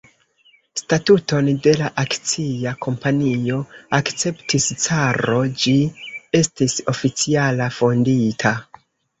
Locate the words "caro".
4.87-5.37